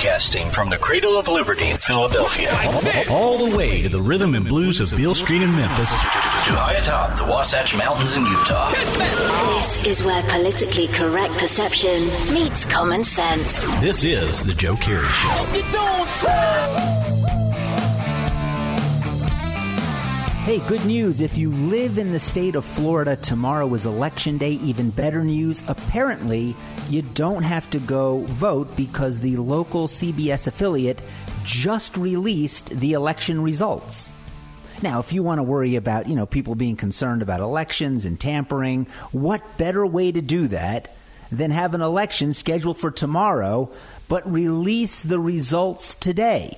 [0.00, 2.48] Broadcasting from the cradle of liberty in Philadelphia.
[3.10, 5.90] All the way to the rhythm and blues of Beale Street in Memphis.
[5.90, 8.70] To high atop the Wasatch Mountains in Utah.
[8.70, 13.66] This is where politically correct perception meets common sense.
[13.82, 17.09] This is The Joe Kerry Show.
[20.44, 21.20] Hey, good news.
[21.20, 24.52] If you live in the state of Florida, tomorrow is election day.
[24.52, 25.62] Even better news.
[25.68, 26.56] Apparently,
[26.88, 30.98] you don't have to go vote because the local CBS affiliate
[31.44, 34.08] just released the election results.
[34.82, 38.18] Now, if you want to worry about, you know, people being concerned about elections and
[38.18, 40.96] tampering, what better way to do that
[41.30, 43.70] than have an election scheduled for tomorrow,
[44.08, 46.56] but release the results today?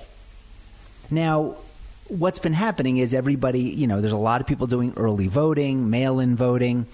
[1.11, 1.57] Now,
[2.13, 5.89] what's been happening is everybody, you know, there's a lot of people doing early voting,
[5.89, 6.87] mail in voting,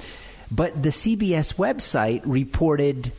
[0.51, 3.13] but the CBS website reported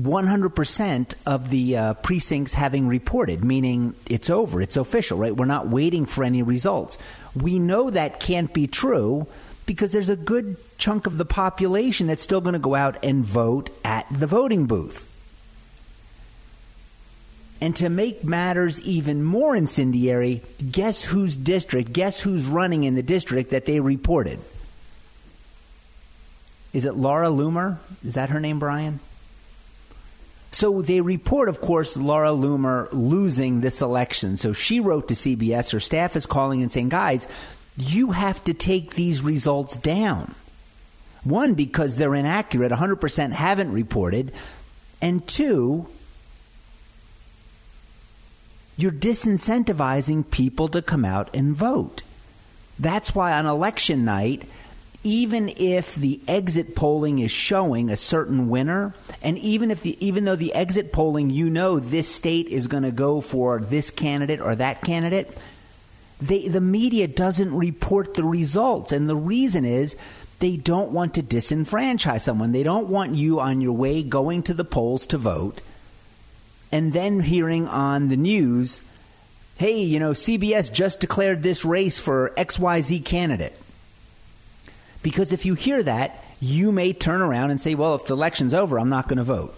[0.00, 5.34] 100% of the uh, precincts having reported, meaning it's over, it's official, right?
[5.34, 6.98] We're not waiting for any results.
[7.34, 9.26] We know that can't be true
[9.66, 13.24] because there's a good chunk of the population that's still going to go out and
[13.24, 15.10] vote at the voting booth.
[17.64, 23.02] And to make matters even more incendiary, guess whose district, guess who's running in the
[23.02, 24.38] district that they reported?
[26.74, 27.78] Is it Laura Loomer?
[28.06, 29.00] Is that her name, Brian?
[30.52, 34.36] So they report, of course, Laura Loomer losing this election.
[34.36, 35.72] So she wrote to CBS.
[35.72, 37.26] Her staff is calling and saying, guys,
[37.78, 40.34] you have to take these results down.
[41.22, 44.32] One, because they're inaccurate, 100% haven't reported.
[45.00, 45.86] And two,
[48.76, 52.02] you're disincentivizing people to come out and vote.
[52.78, 54.44] That's why on election night,
[55.04, 60.24] even if the exit polling is showing a certain winner, and even if the even
[60.24, 64.40] though the exit polling you know this state is going to go for this candidate
[64.40, 65.36] or that candidate,
[66.20, 69.94] they, the media doesn't report the results, and the reason is
[70.40, 72.52] they don't want to disenfranchise someone.
[72.52, 75.60] They don't want you on your way going to the polls to vote
[76.74, 78.80] and then hearing on the news,
[79.58, 83.56] hey, you know, CBS just declared this race for XYZ candidate.
[85.00, 88.52] Because if you hear that, you may turn around and say, well, if the election's
[88.52, 89.54] over, I'm not going to vote.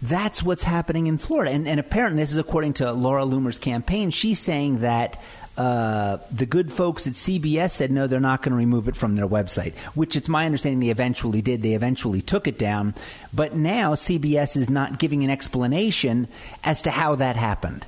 [0.00, 1.50] That's what's happening in Florida.
[1.50, 4.10] And, and apparently, this is according to Laura Loomer's campaign.
[4.10, 5.20] She's saying that
[5.56, 9.14] uh, the good folks at CBS said no, they're not going to remove it from
[9.14, 11.62] their website, which it's my understanding they eventually did.
[11.62, 12.94] They eventually took it down.
[13.32, 16.28] But now CBS is not giving an explanation
[16.62, 17.86] as to how that happened.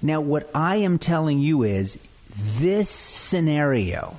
[0.00, 1.98] Now, what I am telling you is
[2.34, 4.16] this scenario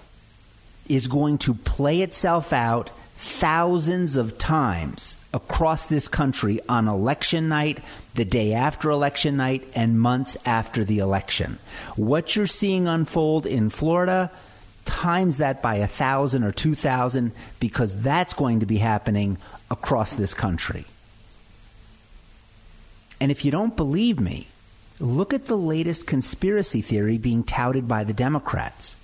[0.88, 2.90] is going to play itself out
[3.24, 7.80] thousands of times across this country on election night,
[8.16, 11.58] the day after election night, and months after the election.
[11.96, 14.30] What you're seeing unfold in Florida,
[14.84, 19.38] times that by a thousand or two thousand, because that's going to be happening
[19.72, 20.86] across this country.
[23.22, 24.48] And if you don't believe me,
[25.00, 28.98] look at the latest conspiracy theory being touted by the Democrats.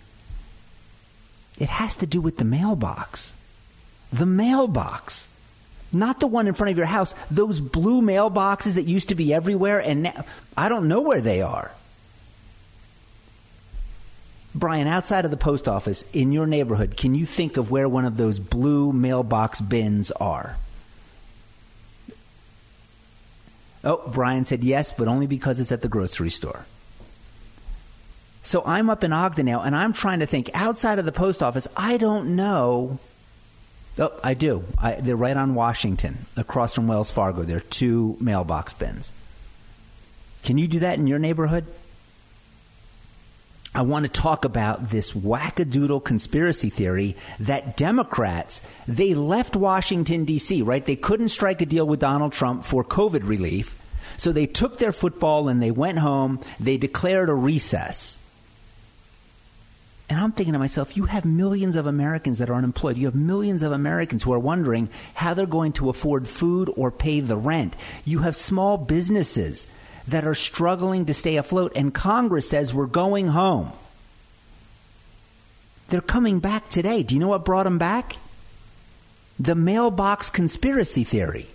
[1.58, 3.34] It has to do with the mailbox.
[4.12, 5.28] The mailbox
[5.92, 7.16] not the one in front of your house.
[7.32, 10.26] Those blue mailboxes that used to be everywhere, and now,
[10.56, 11.72] I don't know where they are.
[14.54, 18.06] Brian, outside of the post office in your neighborhood, can you think of where one
[18.06, 20.58] of those blue mailbox bins are?
[23.84, 26.66] Oh, Brian said yes, but only because it's at the grocery store.
[28.44, 31.42] So I'm up in Ogden now, and I'm trying to think outside of the post
[31.42, 31.68] office.
[31.78, 33.00] I don't know
[34.00, 34.64] Oh, I do.
[34.78, 37.44] I, they're right on Washington, across from Wells Fargo.
[37.44, 39.12] There are two mailbox bins.
[40.44, 41.66] Can you do that in your neighborhood?
[43.76, 50.62] I want to talk about this wackadoodle conspiracy theory that Democrats, they left Washington, D.C.,
[50.64, 50.86] right?
[50.86, 53.76] They couldn't strike a deal with Donald Trump for COVID relief.
[54.18, 56.42] So they took their football and they went home.
[56.60, 58.19] They declared a recess.
[60.10, 62.98] And I'm thinking to myself, you have millions of Americans that are unemployed.
[62.98, 66.90] You have millions of Americans who are wondering how they're going to afford food or
[66.90, 67.76] pay the rent.
[68.06, 69.68] You have small businesses
[70.08, 73.72] that are struggling to stay afloat, and Congress says we're going home.
[75.90, 77.04] They're coming back today.
[77.04, 78.18] Do you know what brought them back?
[79.40, 81.48] The mailbox conspiracy theory.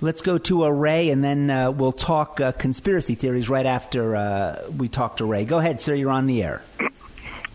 [0.00, 4.62] Let's go to Ray, and then uh, we'll talk uh, conspiracy theories right after uh,
[4.76, 5.44] we talk to Ray.
[5.44, 5.94] Go ahead, sir.
[5.94, 6.62] You're on the air.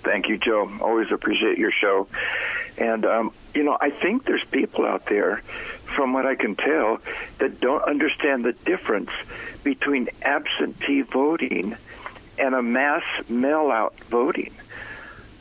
[0.04, 0.72] Thank you, Joe.
[0.82, 2.08] Always appreciate your show.
[2.78, 5.42] And, um, you know, I think there's people out there,
[5.84, 7.00] from what I can tell,
[7.40, 9.10] that don't understand the difference
[9.64, 11.76] between absentee voting
[12.38, 14.54] and a mass mail out voting.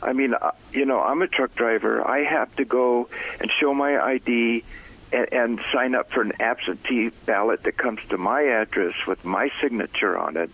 [0.03, 2.06] I mean, uh, you know, I'm a truck driver.
[2.06, 3.09] I have to go
[3.41, 4.64] and show my ID
[5.12, 9.50] and, and sign up for an absentee ballot that comes to my address with my
[9.61, 10.50] signature on it.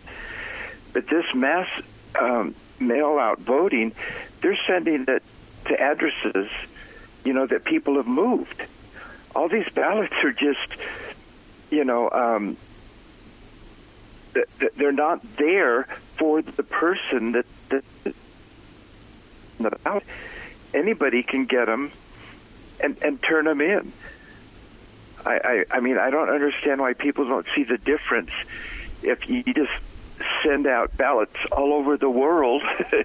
[0.93, 1.69] But this mass
[2.21, 3.93] um, mail out voting,
[4.41, 5.23] they're sending it
[5.67, 6.51] to addresses,
[7.25, 8.63] you know, that people have moved.
[9.35, 10.77] All these ballots are just,
[11.71, 12.57] you know, um,
[14.77, 15.85] they're not there
[16.17, 17.85] for the person that, that
[20.75, 21.93] Anybody can get them
[22.83, 23.93] and, and turn them in.
[25.25, 28.31] I, I, I mean, I don't understand why people don't see the difference
[29.03, 29.71] if you just
[30.43, 32.63] send out ballots all over the world,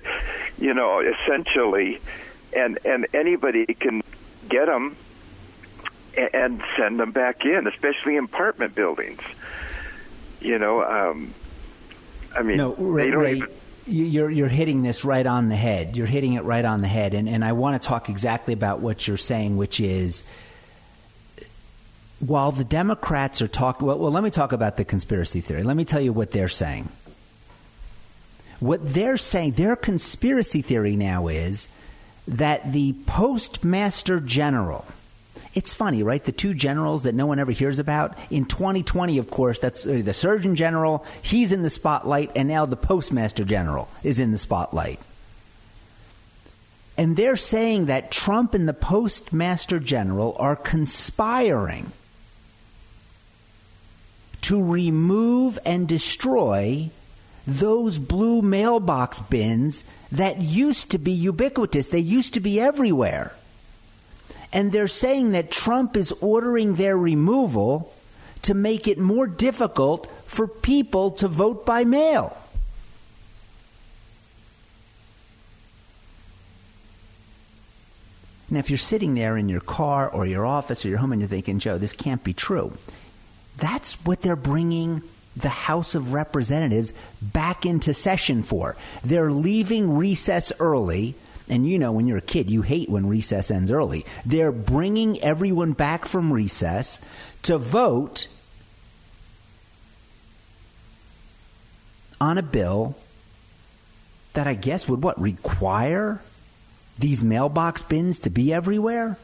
[0.58, 2.00] you know, essentially,
[2.56, 4.02] and and anybody can
[4.50, 4.96] get them
[6.34, 9.22] and send them back in, especially in apartment buildings.
[10.42, 11.34] You know, um,
[12.36, 13.50] I mean, no, Ray, Ray even...
[13.86, 15.96] you're you're hitting this right on the head.
[15.96, 18.80] You're hitting it right on the head, and and I want to talk exactly about
[18.80, 20.24] what you're saying, which is
[22.20, 25.64] while the Democrats are talking, well, well, let me talk about the conspiracy theory.
[25.64, 26.90] Let me tell you what they're saying.
[28.60, 31.68] What they're saying, their conspiracy theory now is
[32.28, 34.86] that the postmaster general,
[35.54, 36.24] it's funny, right?
[36.24, 38.18] The two generals that no one ever hears about.
[38.32, 42.66] In 2020, of course, that's uh, the Surgeon General, he's in the spotlight, and now
[42.66, 45.00] the Postmaster General is in the spotlight.
[46.98, 51.92] And they're saying that Trump and the Postmaster General are conspiring
[54.42, 56.90] to remove and destroy
[57.48, 61.88] those blue mailbox bins that used to be ubiquitous.
[61.88, 63.34] They used to be everywhere.
[64.52, 67.94] And they're saying that Trump is ordering their removal
[68.44, 72.38] to make it more difficult for people to vote by mail.
[78.50, 81.22] Now, if you're sitting there in your car or your office or your home and
[81.22, 82.78] you're thinking, Joe, this can't be true,
[83.58, 85.02] that's what they're bringing
[85.40, 88.76] the House of Representatives back into session for.
[89.04, 91.16] They're leaving recess early.
[91.50, 94.06] And you know, when you're a kid, you hate when recess ends early.
[94.26, 97.00] They're bringing everyone back from recess
[97.44, 98.28] to vote
[102.20, 102.96] on a bill
[104.34, 106.22] that I guess would what require
[107.00, 109.18] these mailbox bins to be everywhere?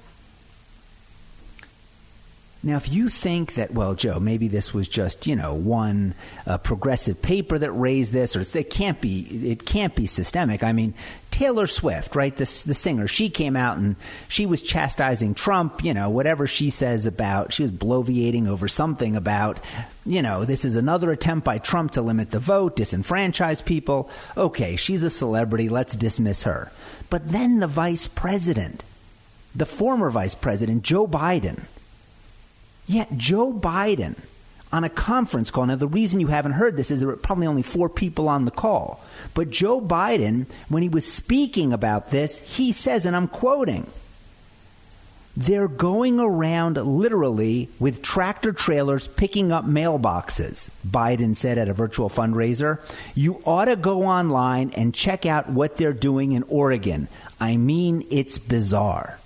[2.66, 6.16] Now, if you think that, well, Joe, maybe this was just you know one
[6.48, 10.64] uh, progressive paper that raised this, or it can't be, it can't be systemic.
[10.64, 10.94] I mean,
[11.30, 13.98] Taylor Swift, right, the the singer, she came out and
[14.30, 19.18] she was chastising Trump, you know, whatever she says about, she was bloviating over something
[19.18, 19.60] about,
[20.06, 24.10] you know, this is another attempt by Trump to limit the vote, disenfranchise people.
[24.38, 26.72] Okay, she's a celebrity, let's dismiss her.
[27.10, 28.86] But then the vice president,
[29.54, 31.64] the former vice president, Joe Biden
[32.88, 34.16] Yet Joe Biden,
[34.72, 37.48] on a conference call, now the reason you haven't heard this is there were probably
[37.48, 39.04] only four people on the call.
[39.34, 43.88] But Joe Biden, when he was speaking about this, he says, and I'm quoting,
[45.36, 52.10] they're going around literally with tractor trailers picking up mailboxes, Biden said at a virtual
[52.10, 52.80] fundraiser.
[53.16, 57.08] You ought to go online and check out what they're doing in Oregon.
[57.40, 59.18] I mean, it's bizarre.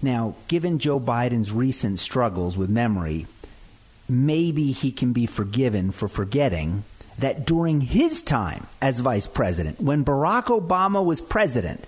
[0.00, 3.26] Now, given Joe Biden's recent struggles with memory,
[4.08, 6.84] maybe he can be forgiven for forgetting
[7.18, 11.84] that during his time as vice president, when Barack Obama was president,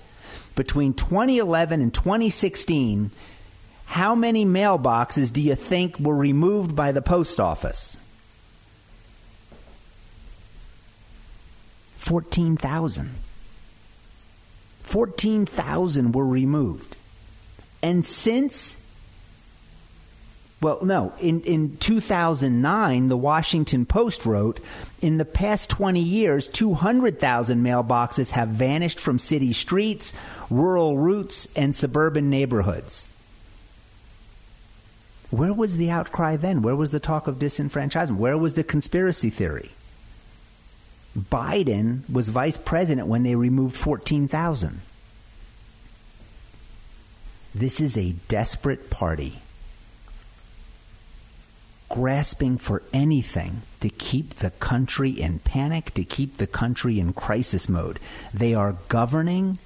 [0.56, 3.12] between 2011 and 2016,
[3.86, 7.96] how many mailboxes do you think were removed by the post office?
[11.98, 13.14] 14,000.
[14.82, 16.96] 14,000 were removed.
[17.82, 18.76] And since
[20.60, 21.14] well, no.
[21.18, 24.60] In, in 2009, the Washington Post wrote
[25.00, 30.12] In the past 20 years, 200,000 mailboxes have vanished from city streets,
[30.50, 33.08] rural routes, and suburban neighborhoods.
[35.30, 36.60] Where was the outcry then?
[36.60, 38.16] Where was the talk of disenfranchisement?
[38.16, 39.70] Where was the conspiracy theory?
[41.18, 44.82] Biden was vice president when they removed 14,000.
[47.54, 49.40] This is a desperate party
[51.90, 57.68] grasping for anything to keep the country in panic, to keep the country in crisis
[57.68, 57.98] mode.
[58.32, 59.58] They are governing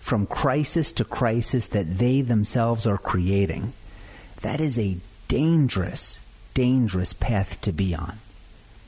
[0.00, 3.72] from crisis to crisis that they themselves are creating.
[4.42, 6.20] That is a dangerous,
[6.52, 8.18] dangerous path to be on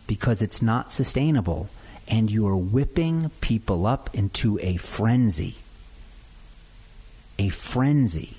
[0.06, 1.70] because it's not sustainable
[2.06, 5.56] and you are whipping people up into a frenzy.
[7.42, 8.36] A frenzy.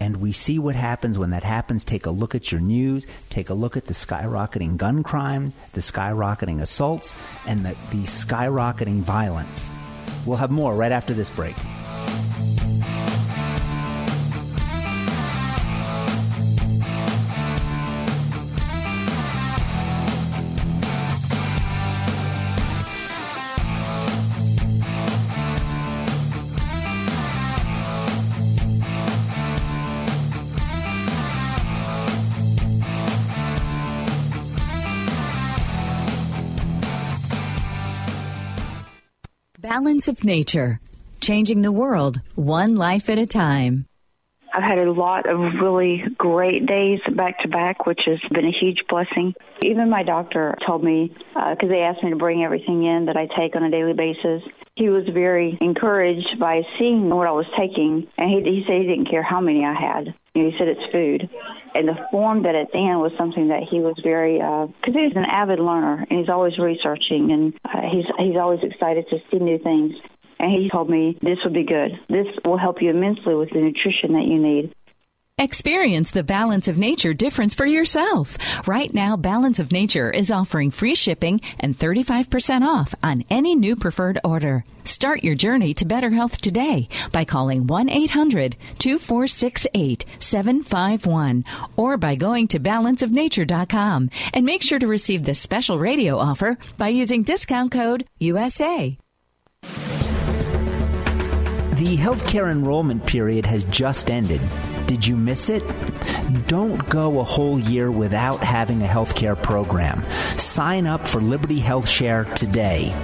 [0.00, 1.84] And we see what happens when that happens.
[1.84, 3.06] Take a look at your news.
[3.30, 7.14] Take a look at the skyrocketing gun crime, the skyrocketing assaults,
[7.46, 9.70] and the, the skyrocketing violence.
[10.26, 11.54] We'll have more right after this break.
[39.98, 40.78] Balance of Nature,
[41.20, 43.84] changing the world one life at a time.
[44.54, 48.52] I've had a lot of really great days back to back, which has been a
[48.52, 49.34] huge blessing.
[49.60, 53.16] Even my doctor told me, because uh, they asked me to bring everything in that
[53.16, 54.48] I take on a daily basis.
[54.76, 58.86] He was very encouraged by seeing what I was taking, and he, he said he
[58.86, 60.14] didn't care how many I had.
[60.34, 61.28] You said it's food.
[61.74, 65.16] And the form that it's in was something that he was very, because uh, he's
[65.16, 69.38] an avid learner and he's always researching and uh, he's he's always excited to see
[69.38, 69.94] new things.
[70.38, 71.98] And he told me this would be good.
[72.08, 74.72] This will help you immensely with the nutrition that you need.
[75.40, 78.36] Experience the Balance of Nature difference for yourself.
[78.66, 83.76] Right now, Balance of Nature is offering free shipping and 35% off on any new
[83.76, 84.64] preferred order.
[84.82, 91.44] Start your journey to better health today by calling 1 800 246 8751
[91.76, 96.88] or by going to balanceofnature.com and make sure to receive this special radio offer by
[96.88, 98.98] using discount code USA.
[99.62, 99.68] The
[101.96, 104.40] healthcare enrollment period has just ended.
[104.88, 105.62] Did you miss it?
[106.46, 110.02] Don't go a whole year without having a healthcare program.
[110.38, 112.94] Sign up for Liberty Health Share today.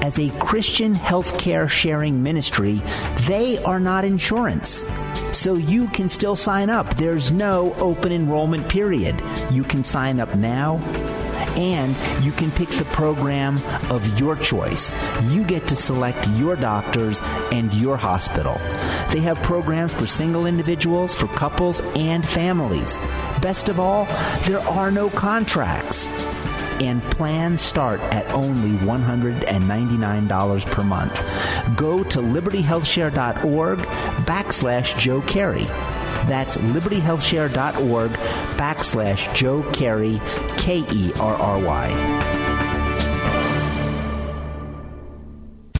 [0.00, 2.80] As a Christian healthcare sharing ministry,
[3.22, 4.84] they are not insurance.
[5.32, 6.94] So you can still sign up.
[6.94, 9.20] There's no open enrollment period.
[9.50, 10.76] You can sign up now
[11.56, 14.94] and you can pick the program of your choice.
[15.24, 17.20] You get to select your doctors
[17.52, 18.60] and your hospital.
[19.10, 22.96] They have programs for single individuals, for couples, and families.
[23.40, 24.06] Best of all,
[24.44, 26.08] there are no contracts
[26.80, 31.22] and plans start at only $199 per month.
[31.76, 35.66] Go to libertyhealthshare.org backslash Joe Kerry.
[36.26, 38.10] That's libertyhealthshare.org
[38.56, 40.20] backslash Joe Kerry,
[40.56, 42.43] K E R R Y.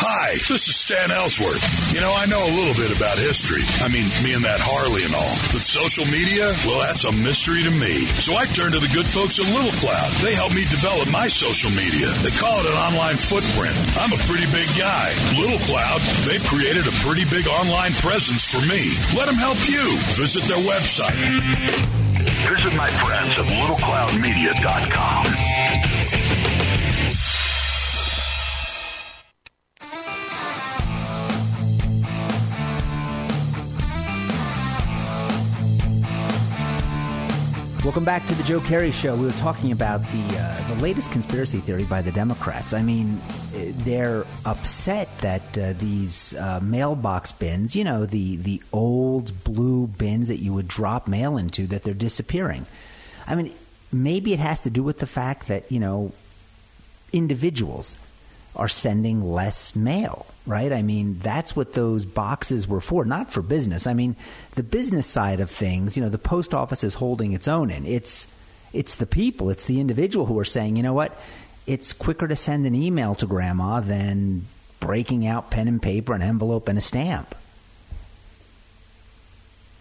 [0.00, 1.60] Hi, this is Stan Ellsworth.
[1.92, 3.60] You know, I know a little bit about history.
[3.84, 5.36] I mean, me and that Harley and all.
[5.52, 8.08] But social media, well, that's a mystery to me.
[8.16, 10.08] So I turned to the good folks at Little Cloud.
[10.24, 12.08] They helped me develop my social media.
[12.24, 13.76] They call it an online footprint.
[14.00, 15.12] I'm a pretty big guy.
[15.36, 18.96] Little Cloud, they've created a pretty big online presence for me.
[19.12, 19.84] Let them help you.
[20.16, 21.12] Visit their website.
[22.48, 25.49] Visit my friends at littlecloudmedia.com.
[37.82, 39.16] Welcome back to the Joe Kerry Show.
[39.16, 42.74] We were talking about the uh, the latest conspiracy theory by the Democrats.
[42.74, 43.22] I mean,
[43.52, 50.28] they're upset that uh, these uh, mailbox bins, you know, the the old blue bins
[50.28, 52.66] that you would drop mail into, that they're disappearing.
[53.26, 53.54] I mean,
[53.90, 56.12] maybe it has to do with the fact that you know
[57.14, 57.96] individuals
[58.56, 60.72] are sending less mail, right?
[60.72, 63.86] I mean, that's what those boxes were for, not for business.
[63.86, 64.16] I mean,
[64.56, 67.86] the business side of things, you know, the post office is holding its own in.
[67.86, 68.26] It's
[68.72, 71.18] it's the people, it's the individual who are saying, you know what,
[71.66, 74.46] it's quicker to send an email to grandma than
[74.78, 77.34] breaking out pen and paper, an envelope, and a stamp.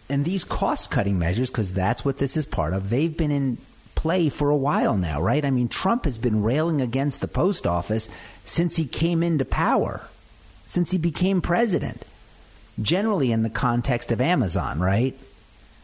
[0.10, 3.58] And these cost cutting measures, because that's what this is part of, they've been in
[4.00, 5.44] play for a while now, right?
[5.44, 8.08] I mean, Trump has been railing against the post office
[8.46, 10.08] since he came into power.
[10.70, 12.06] since he became president.
[12.82, 15.18] Generally, in the context of Amazon, right?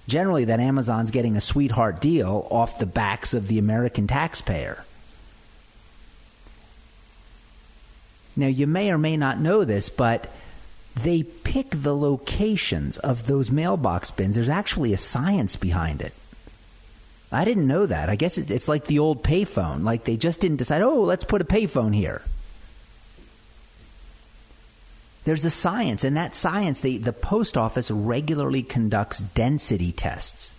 [0.07, 4.85] Generally, that Amazon's getting a sweetheart deal off the backs of the American taxpayer.
[8.37, 10.31] Now, you may or may not know this, but
[10.95, 14.35] they pick the locations of those mailbox bins.
[14.35, 16.13] There's actually a science behind it.
[17.31, 18.09] I didn't know that.
[18.09, 19.83] I guess it's like the old payphone.
[19.83, 22.21] Like they just didn't decide, oh, let's put a payphone here.
[25.25, 30.53] There's a science, and that science, they, the post office regularly conducts density tests.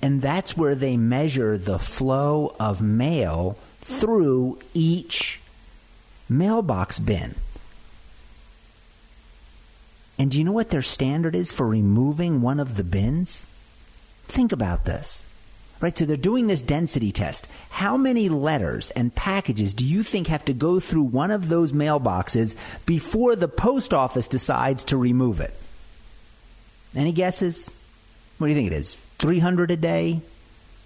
[0.00, 5.40] And that's where they measure the flow of mail through each
[6.30, 7.34] mailbox bin.
[10.18, 13.44] And do you know what their standard is for removing one of the bins?
[14.26, 15.24] Think about this.
[15.80, 17.46] Right, so they're doing this density test.
[17.68, 21.72] How many letters and packages do you think have to go through one of those
[21.72, 22.54] mailboxes
[22.86, 25.54] before the post office decides to remove it?
[26.94, 27.70] Any guesses?
[28.38, 28.94] What do you think it is?
[29.18, 30.20] 300 a day?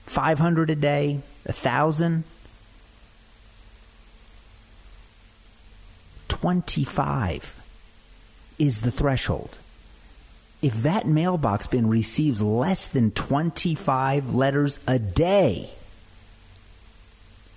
[0.07, 1.21] 500 a day?
[1.45, 2.25] 1,000?
[6.29, 7.63] 25
[8.59, 9.59] is the threshold.
[10.61, 15.71] If that mailbox bin receives less than 25 letters a day,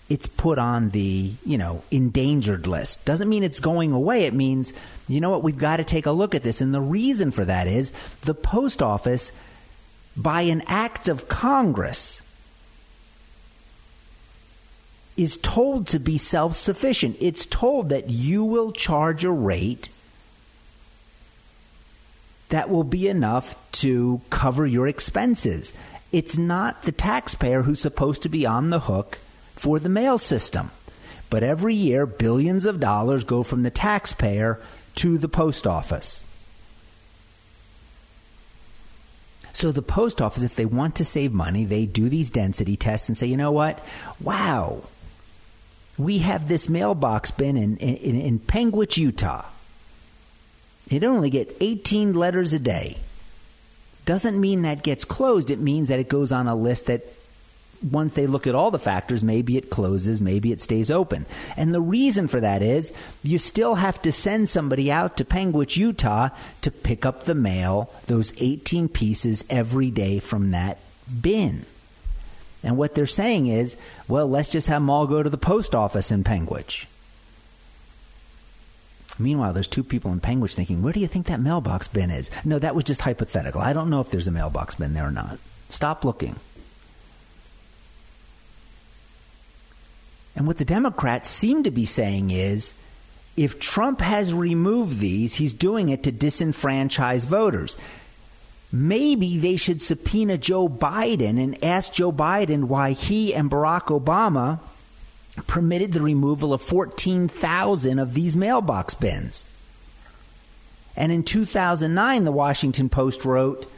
[0.08, 3.06] it's put on the, you know, endangered list.
[3.06, 4.26] Doesn't mean it's going away.
[4.26, 4.74] It means,
[5.08, 6.62] you know what, we've got to take a look at this.
[6.62, 7.92] And the reason for that is
[8.24, 9.32] the post office,
[10.16, 12.22] by an act of Congress,
[15.16, 17.16] is told to be self sufficient.
[17.20, 19.90] It's told that you will charge a rate
[22.52, 25.74] that will be enough to cover your expenses.
[26.12, 29.20] It's not the taxpayer who's supposed to be on the hook
[29.56, 30.72] for the mail system.
[31.30, 34.60] But every year, billions of dollars go from the taxpayer
[34.96, 36.24] to the post office.
[39.54, 43.08] So the post office, if they want to save money, they do these density tests
[43.08, 43.84] and say, you know what?
[44.20, 44.84] Wow,
[45.98, 49.46] we have this mailbox bin in, in, in Panguitch, Utah.
[50.92, 52.98] It only get 18 letters a day.
[54.06, 55.50] Doesn't mean that gets closed.
[55.50, 57.06] It means that it goes on a list that
[57.90, 61.26] once they look at all the factors, maybe it closes, maybe it stays open.
[61.58, 65.78] And the reason for that is you still have to send somebody out to Panguitch,
[65.78, 66.30] Utah
[66.62, 70.78] to pick up the mail, those 18 pieces every day from that
[71.22, 71.66] bin.
[72.64, 73.76] And what they're saying is,
[74.08, 76.86] well, let's just have them all go to the post office in Panguitch.
[79.20, 82.32] Meanwhile, there's two people in Panguitch thinking, where do you think that mailbox bin is?
[82.46, 83.62] No, that was just hypothetical.
[83.62, 85.38] I don't know if there's a mailbox bin there or not.
[85.70, 86.36] Stop looking.
[90.36, 92.74] And what the Democrats seem to be saying is
[93.36, 97.76] if Trump has removed these, he's doing it to disenfranchise voters
[98.72, 104.60] maybe they should subpoena Joe Biden and ask Joe Biden why he and Barack Obama
[105.48, 109.46] permitted the removal of 14,000 of these mailbox bins.
[110.96, 113.72] And in 2009, the Washington Post wrote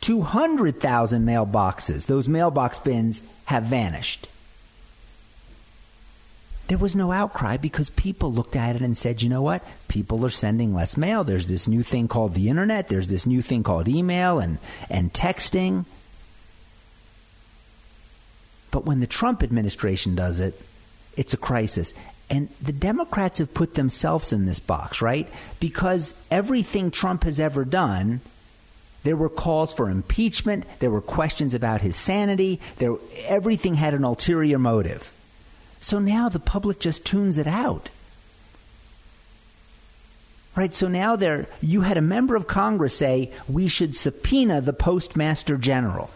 [0.00, 4.28] 200,000 mailboxes, those mailbox bins, have vanished
[6.70, 9.64] there was no outcry because people looked at it and said, you know what?
[9.88, 11.24] People are sending less mail.
[11.24, 12.86] There's this new thing called the internet.
[12.86, 15.84] There's this new thing called email and, and texting.
[18.70, 20.60] But when the Trump administration does it,
[21.16, 21.92] it's a crisis.
[22.28, 25.28] And the Democrats have put themselves in this box, right?
[25.58, 28.20] Because everything Trump has ever done,
[29.02, 34.04] there were calls for impeachment, there were questions about his sanity, there, everything had an
[34.04, 35.12] ulterior motive.
[35.80, 37.88] So now the public just tunes it out.
[40.54, 44.72] Right, so now there you had a member of Congress say we should subpoena the
[44.72, 46.10] postmaster general.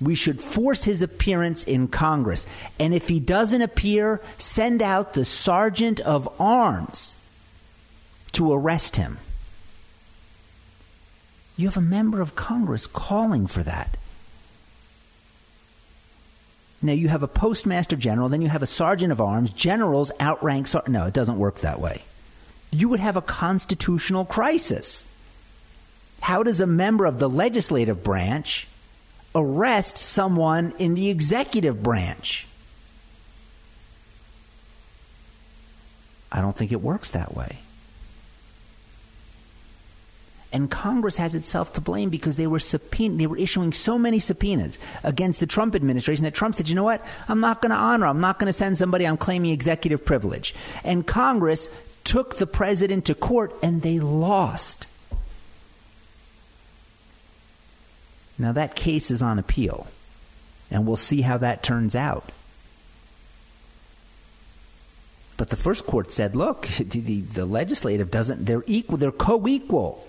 [0.00, 2.46] We should force his appearance in Congress.
[2.78, 7.16] And if he doesn't appear, send out the sergeant of arms
[8.32, 9.18] to arrest him.
[11.56, 13.96] You have a member of Congress calling for that.
[16.80, 19.50] Now you have a postmaster general, then you have a sergeant of arms.
[19.50, 20.68] Generals outrank.
[20.68, 22.02] Sar- no, it doesn't work that way.
[22.70, 25.04] You would have a constitutional crisis.
[26.20, 28.68] How does a member of the legislative branch
[29.34, 32.46] arrest someone in the executive branch?
[36.30, 37.58] I don't think it works that way.
[40.50, 44.18] And Congress has itself to blame because they were subpoena, they were issuing so many
[44.18, 47.04] subpoenas against the Trump administration that Trump said, "You know what?
[47.28, 48.06] I'm not going to honor.
[48.06, 51.68] I'm not going to send somebody I'm claiming executive privilege." And Congress
[52.04, 54.86] took the president to court and they lost.
[58.38, 59.86] Now that case is on appeal,
[60.70, 62.30] and we'll see how that turns out.
[65.36, 69.46] But the first court said, look, the, the, the legislative doesn't, they're equal, they're co
[69.48, 70.06] equal.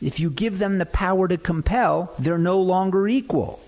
[0.00, 3.60] If you give them the power to compel, they're no longer equal.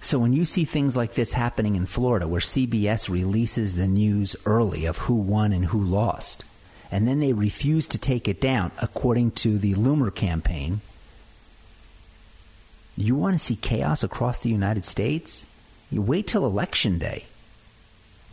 [0.00, 4.36] So when you see things like this happening in Florida, where CBS releases the news
[4.46, 6.44] early of who won and who lost,
[6.90, 10.80] and then they refuse to take it down, according to the Loomer campaign,
[12.96, 15.44] you want to see chaos across the United States?
[15.90, 17.26] You wait till election day.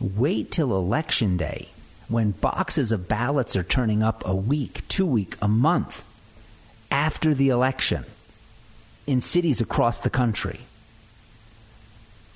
[0.00, 1.68] Wait till election day
[2.08, 6.04] when boxes of ballots are turning up a week, two week, a month
[6.90, 8.04] after the election
[9.06, 10.60] in cities across the country.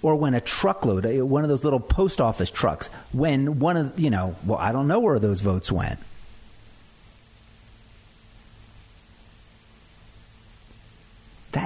[0.00, 4.10] Or when a truckload, one of those little post office trucks, when one of, you
[4.10, 5.98] know, well, I don't know where those votes went.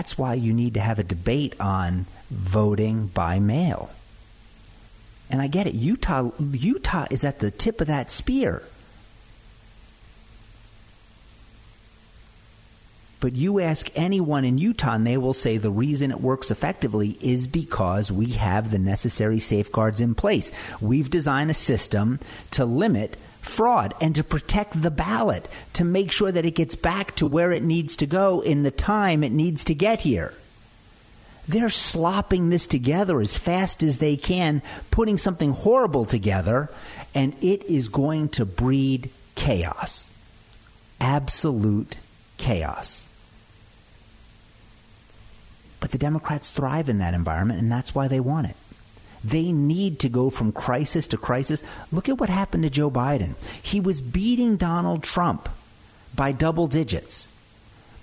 [0.03, 3.89] That's why you need to have a debate on voting by mail.
[5.31, 5.75] And I get it.
[5.75, 8.65] Utah, Utah is at the tip of that spear.
[13.21, 17.17] But you ask anyone in Utah, and they will say the reason it works effectively
[17.21, 20.51] is because we have the necessary safeguards in place.
[20.81, 22.19] We've designed a system
[22.51, 27.15] to limit fraud and to protect the ballot, to make sure that it gets back
[27.17, 30.33] to where it needs to go in the time it needs to get here.
[31.47, 36.71] They're slopping this together as fast as they can, putting something horrible together,
[37.15, 40.11] and it is going to breed chaos.
[41.01, 41.97] Absolute
[42.39, 43.07] chaos.
[45.81, 48.57] But the Democrats thrive in that environment, and that's why they want it.
[49.25, 51.63] They need to go from crisis to crisis.
[51.93, 53.35] Look at what happened to Joe Biden.
[53.63, 55.49] He was beating Donald Trump
[56.15, 57.29] by double digits.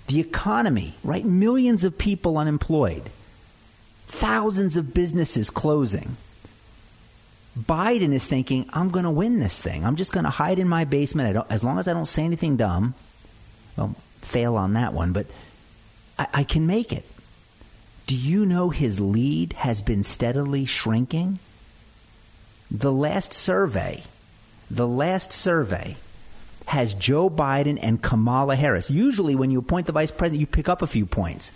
[0.06, 1.24] The economy, right?
[1.24, 3.10] Millions of people unemployed
[4.10, 6.16] thousands of businesses closing.
[7.58, 9.84] Biden is thinking, I'm going to win this thing.
[9.84, 11.44] I'm just going to hide in my basement.
[11.48, 12.94] as long as I don't say anything dumb,
[13.76, 15.26] well, fail on that one, but
[16.18, 17.04] I, I can make it.
[18.10, 21.38] Do you know his lead has been steadily shrinking?
[22.68, 24.02] The last survey,
[24.68, 25.96] the last survey
[26.66, 28.90] has Joe Biden and Kamala Harris.
[28.90, 31.52] Usually, when you appoint the vice president, you pick up a few points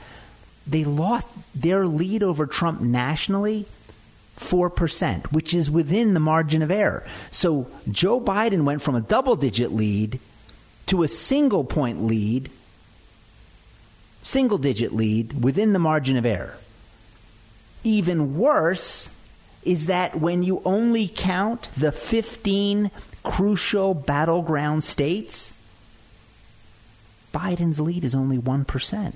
[0.64, 3.66] they lost their lead over Trump nationally
[4.38, 7.04] 4%, which is within the margin of error.
[7.32, 10.20] So Joe Biden went from a double digit lead
[10.86, 12.48] to a single point lead,
[14.24, 16.56] single digit lead within the margin of error.
[17.84, 19.08] Even worse
[19.62, 22.90] is that when you only count the 15
[23.22, 25.52] crucial battleground states,
[27.32, 29.14] Biden's lead is only 1%.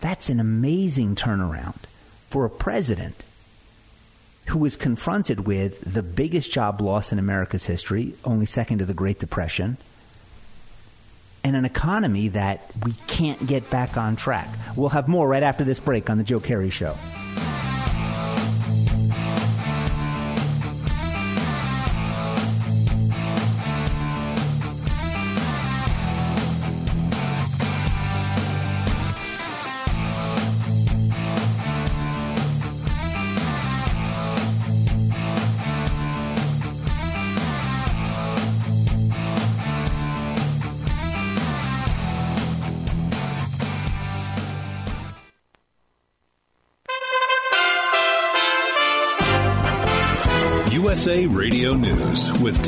[0.00, 1.78] That's an amazing turnaround
[2.30, 3.24] for a president
[4.46, 8.94] who was confronted with the biggest job loss in America's history, only second to the
[8.94, 9.76] Great Depression,
[11.48, 14.48] and an economy that we can't get back on track.
[14.76, 16.94] We'll have more right after this break on The Joe Kerry Show.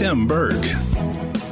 [0.00, 0.64] Tim Berg.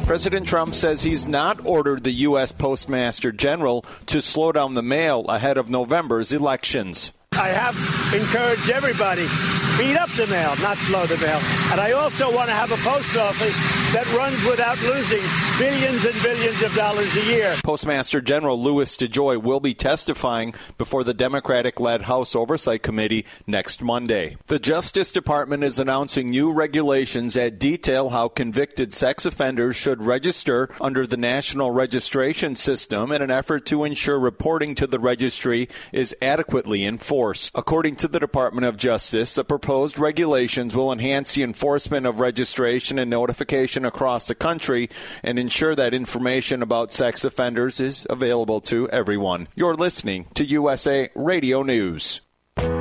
[0.07, 2.51] President Trump says he's not ordered the U.S.
[2.51, 7.13] Postmaster General to slow down the mail ahead of November's elections.
[7.33, 7.77] I have
[8.15, 11.39] encouraged everybody speed up the mail, not slow the mail.
[11.73, 13.55] And I also want to have a post office
[13.93, 15.23] that runs without losing
[15.59, 17.55] billions and billions of dollars a year.
[17.65, 23.83] Postmaster General Louis DeJoy will be testifying before the Democratic led House Oversight Committee next
[23.83, 24.37] Monday.
[24.49, 30.69] The Justice Department is announcing new regulations that detail how convicted sex offenders should register
[30.81, 36.15] under the National Registration System in an effort to ensure reporting to the registry is
[36.21, 37.53] adequately enforced.
[37.55, 42.99] According to the Department of Justice, the proposed regulations will enhance the enforcement of registration
[42.99, 44.89] and notification across the country
[45.23, 49.49] and ensure that information about sex offenders is available to everyone.
[49.55, 52.21] You're listening to USA Radio News.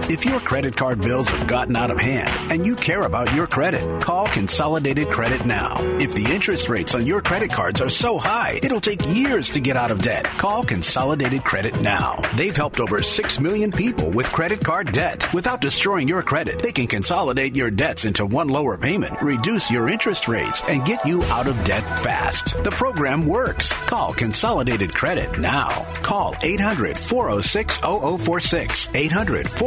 [0.09, 3.45] If your credit card bills have gotten out of hand and you care about your
[3.45, 5.75] credit, call Consolidated Credit now.
[5.99, 9.59] If the interest rates on your credit cards are so high, it'll take years to
[9.59, 10.25] get out of debt.
[10.25, 12.21] Call Consolidated Credit now.
[12.35, 15.31] They've helped over 6 million people with credit card debt.
[15.33, 19.89] Without destroying your credit, they can consolidate your debts into one lower payment, reduce your
[19.89, 22.63] interest rates, and get you out of debt fast.
[22.63, 23.71] The program works.
[23.87, 25.85] Call Consolidated Credit now.
[26.01, 28.89] Call 800 406 0046.
[28.95, 29.66] 800 406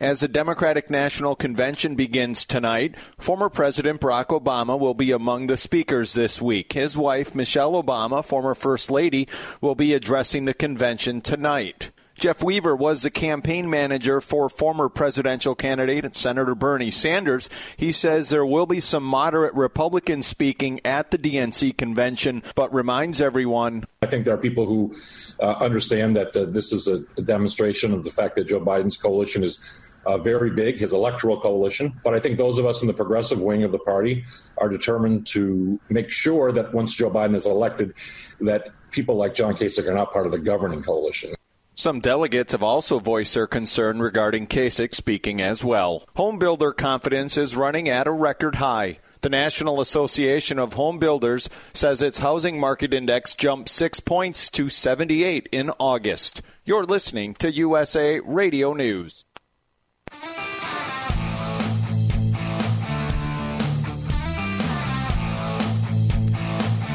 [0.00, 5.58] As the Democratic National Convention begins tonight, former President Barack Obama will be among the
[5.58, 6.72] speakers this week.
[6.72, 9.28] His wife, Michelle Obama, former First Lady,
[9.60, 11.90] will be addressing the convention tonight.
[12.14, 17.50] Jeff Weaver was the campaign manager for former presidential candidate Senator Bernie Sanders.
[17.76, 23.20] He says there will be some moderate Republicans speaking at the DNC convention, but reminds
[23.20, 23.84] everyone.
[24.00, 24.94] I think there are people who
[25.40, 28.96] uh, understand that uh, this is a, a demonstration of the fact that Joe Biden's
[28.96, 31.92] coalition is uh, very big, his electoral coalition.
[32.04, 34.24] But I think those of us in the progressive wing of the party
[34.58, 37.94] are determined to make sure that once Joe Biden is elected,
[38.40, 41.34] that people like John Kasich are not part of the governing coalition.
[41.74, 46.04] Some delegates have also voiced their concern regarding Kasich speaking as well.
[46.16, 48.98] Home builder confidence is running at a record high.
[49.22, 54.68] The National Association of Home Builders says its housing market index jumped six points to
[54.68, 56.42] 78 in August.
[56.64, 59.24] You're listening to USA Radio News.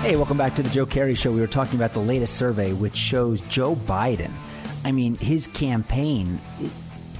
[0.05, 1.31] Hey, welcome back to the Joe Kerry Show.
[1.31, 4.29] We were talking about the latest survey, which shows Joe Biden.
[4.83, 6.39] I mean, his campaign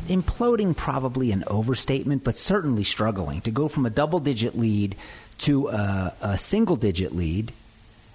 [0.08, 4.96] imploding probably an overstatement, but certainly struggling to go from a double digit lead
[5.40, 7.54] to a, a single digit lead,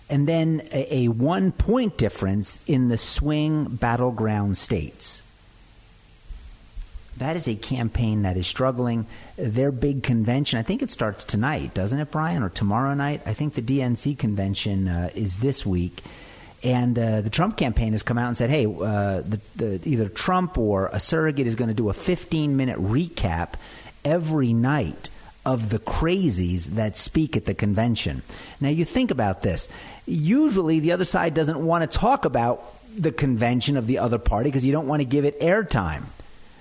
[0.09, 5.21] and then a, a one point difference in the swing battleground states.
[7.21, 9.07] That is a campaign that is struggling.
[9.37, 13.21] Their big convention, I think it starts tonight, doesn't it, Brian, or tomorrow night?
[13.27, 16.03] I think the DNC convention uh, is this week.
[16.63, 20.09] And uh, the Trump campaign has come out and said, hey, uh, the, the, either
[20.09, 23.53] Trump or a surrogate is going to do a 15 minute recap
[24.03, 25.11] every night
[25.45, 28.23] of the crazies that speak at the convention.
[28.63, 29.69] Now, you think about this.
[30.07, 32.65] Usually, the other side doesn't want to talk about
[32.97, 36.05] the convention of the other party because you don't want to give it airtime.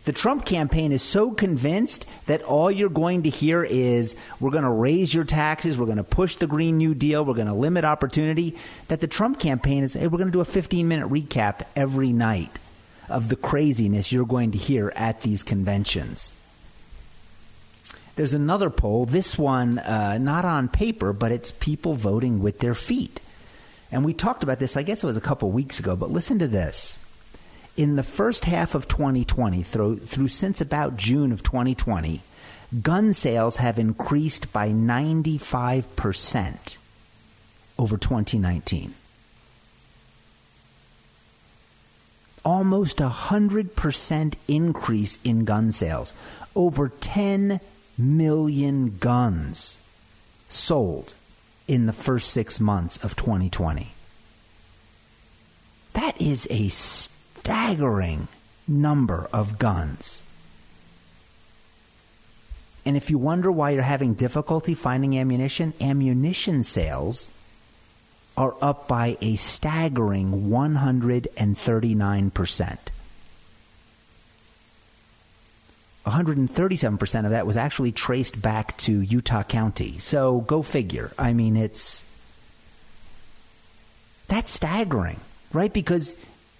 [0.09, 4.63] The Trump campaign is so convinced that all you're going to hear is we're going
[4.63, 7.53] to raise your taxes, we're going to push the Green New Deal, we're going to
[7.53, 11.07] limit opportunity, that the Trump campaign is, hey, we're going to do a 15 minute
[11.11, 12.57] recap every night
[13.07, 16.33] of the craziness you're going to hear at these conventions.
[18.15, 22.73] There's another poll, this one uh, not on paper, but it's people voting with their
[22.73, 23.19] feet.
[23.91, 26.39] And we talked about this, I guess it was a couple weeks ago, but listen
[26.39, 26.97] to this
[27.79, 32.19] in the first half of 2020, through, through since about June of 2020,
[32.81, 36.75] gun sales have increased by 95%
[37.77, 38.93] over 2019.
[42.43, 46.13] Almost a 100% increase in gun sales.
[46.57, 47.61] Over 10
[47.97, 49.77] million guns
[50.49, 51.13] sold
[51.65, 53.93] in the first six months of 2020.
[55.93, 56.67] That is a
[57.49, 58.27] staggering
[58.67, 60.21] number of guns.
[62.85, 67.27] And if you wonder why you're having difficulty finding ammunition, ammunition sales
[68.37, 72.77] are up by a staggering 139%.
[76.05, 79.97] 137% of that was actually traced back to Utah County.
[79.97, 81.11] So go figure.
[81.17, 82.05] I mean, it's
[84.27, 85.19] That's staggering,
[85.51, 85.73] right?
[85.73, 86.13] Because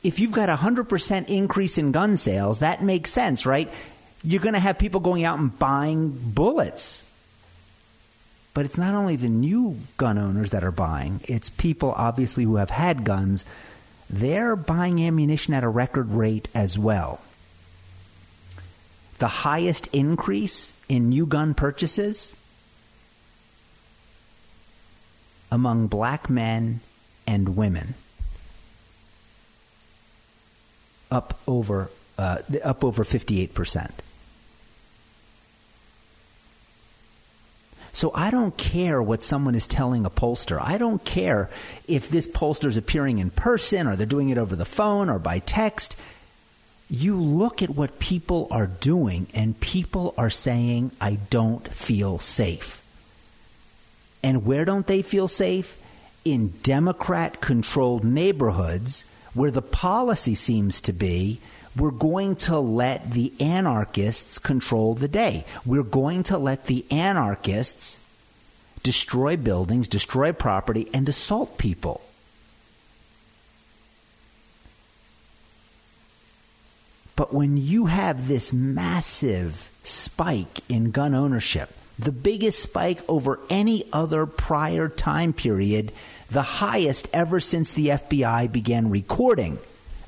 [0.04, 3.72] if you've got a 100% increase in gun sales, that makes sense, right?
[4.24, 7.04] You're going to have people going out and buying bullets.
[8.54, 12.56] But it's not only the new gun owners that are buying, it's people obviously who
[12.56, 13.46] have had guns.
[14.10, 17.20] They're buying ammunition at a record rate as well.
[19.20, 22.36] The highest increase in new gun purchases
[25.52, 26.80] among black men
[27.28, 27.96] and women
[31.12, 33.91] up over uh, up over 58%.
[37.93, 40.60] So I don't care what someone is telling a pollster.
[40.62, 41.50] I don't care
[41.88, 45.19] if this pollster is appearing in person or they're doing it over the phone or
[45.19, 45.95] by text.
[46.89, 52.82] You look at what people are doing, and people are saying, I don't feel safe.
[54.24, 55.78] And where don't they feel safe?
[56.26, 61.39] In Democrat controlled neighborhoods where the policy seems to be
[61.76, 65.46] we're going to let the anarchists control the day.
[65.65, 68.00] We're going to let the anarchists
[68.84, 72.02] destroy buildings, destroy property, and assault people.
[77.15, 83.86] But when you have this massive spike in gun ownership, the biggest spike over any
[83.92, 85.92] other prior time period,
[86.32, 89.58] the highest ever since the FBI began recording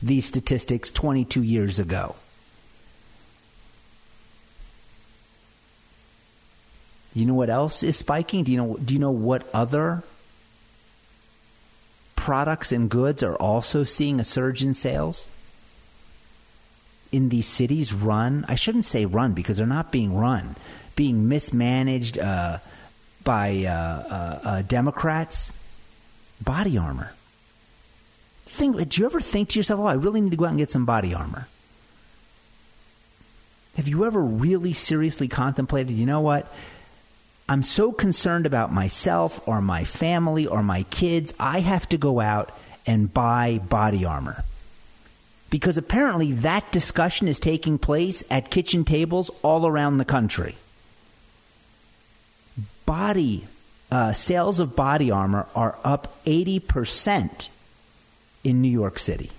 [0.02, 2.16] these statistics 22 years ago.
[7.14, 8.44] You know what else is spiking?
[8.44, 10.04] Do you know do you know what other
[12.16, 15.28] products and goods are also seeing a surge in sales?
[17.12, 20.56] In these cities run, I shouldn't say run because they're not being run,
[20.96, 22.60] being mismanaged uh,
[23.26, 25.52] by uh, uh, uh Democrats.
[26.42, 27.14] Body armor
[28.52, 30.58] think, did you ever think to yourself, oh, I really need to go out and
[30.58, 31.48] get some body armor?
[33.76, 36.54] Have you ever really seriously contemplated, you know what?
[37.48, 42.20] I'm so concerned about myself or my family or my kids, I have to go
[42.20, 42.52] out
[42.86, 44.44] and buy body armor.
[45.50, 50.56] Because apparently that discussion is taking place at kitchen tables all around the country.
[52.86, 53.48] Body
[53.92, 57.50] uh, sales of body armor are up 80%
[58.44, 59.32] in New York City.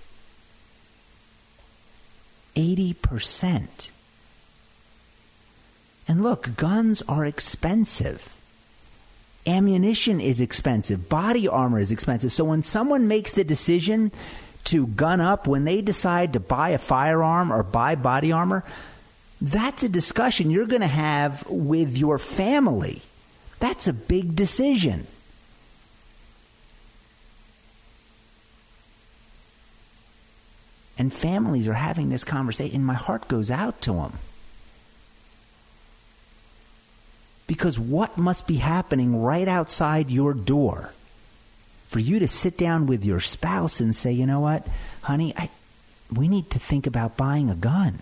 [2.55, 3.89] 80%.
[6.07, 8.33] And look, guns are expensive.
[9.47, 11.09] Ammunition is expensive.
[11.09, 12.31] Body armor is expensive.
[12.31, 14.11] So when someone makes the decision
[14.65, 18.63] to gun up, when they decide to buy a firearm or buy body armor,
[19.41, 23.01] that's a discussion you're going to have with your family.
[23.63, 25.07] That's a big decision.
[30.97, 34.13] and families are having this conversation, and my heart goes out to them.
[37.47, 40.93] Because what must be happening right outside your door
[41.87, 44.67] for you to sit down with your spouse and say, you know what,
[45.01, 45.49] honey, I,
[46.11, 47.99] we need to think about buying a gun?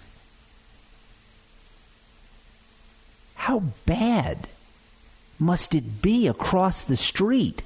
[3.36, 4.48] How bad
[5.42, 7.64] must it be across the street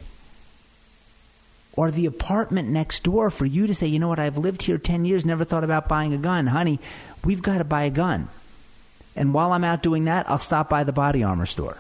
[1.74, 4.78] or the apartment next door for you to say, you know what, I've lived here
[4.78, 6.48] 10 years, never thought about buying a gun.
[6.48, 6.80] Honey,
[7.26, 8.30] we've got to buy a gun.
[9.14, 11.78] And while I'm out doing that, I'll stop by the body armor store.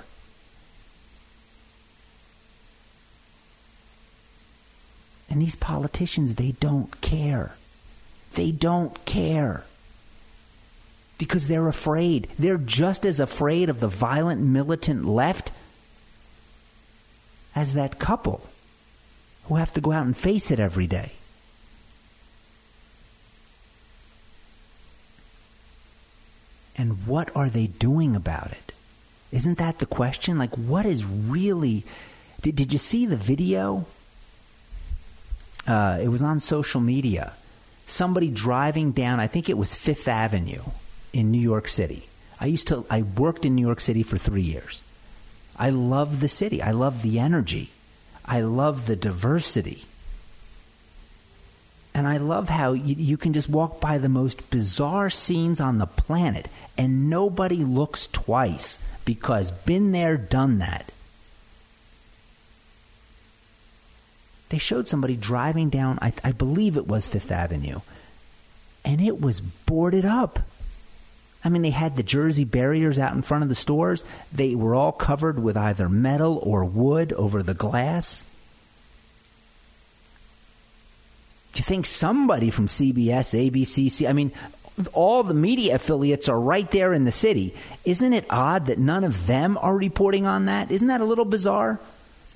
[5.30, 7.56] And these politicians, they don't care.
[8.34, 9.64] They don't care.
[11.18, 12.28] Because they're afraid.
[12.38, 15.52] They're just as afraid of the violent militant left
[17.56, 18.42] as that couple
[19.46, 21.14] who have to go out and face it every day.
[26.78, 28.74] And what are they doing about it?
[29.32, 30.38] Isn't that the question?
[30.38, 31.84] Like, what is really.
[32.42, 33.86] Did, did you see the video?
[35.66, 37.34] Uh, it was on social media.
[37.88, 40.62] Somebody driving down, I think it was Fifth Avenue
[41.14, 42.08] in New York City.
[42.40, 44.82] I used to, I worked in New York City for three years.
[45.58, 46.62] I love the city.
[46.62, 47.72] I love the energy.
[48.26, 49.86] I love the diversity.
[51.94, 55.78] And I love how you, you, can just walk by the most bizarre scenes on
[55.78, 60.92] the planet and nobody looks twice because been there, done that.
[64.50, 67.80] They showed somebody driving down, I, I believe it was Fifth Avenue,
[68.84, 70.40] and it was boarded up.
[71.46, 74.04] I mean, they had the Jersey barriers out in front of the stores.
[74.34, 78.24] They were all covered with either metal or wood over the glass.
[81.54, 84.34] Do you think somebody from CBS, ABC, I mean,
[84.92, 87.54] all the media affiliates are right there in the city.
[87.86, 90.72] Isn't it odd that none of them are reporting on that?
[90.72, 91.80] Isn't that a little bizarre?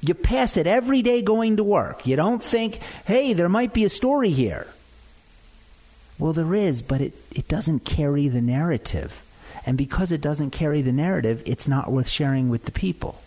[0.02, 2.08] You pass it every day going to work.
[2.08, 4.68] You don't think, hey, there might be a story here.
[6.20, 9.24] Well, there is, but it, it doesn't carry the narrative.
[9.66, 13.22] And because it doesn't carry the narrative, it's not worth sharing with the people.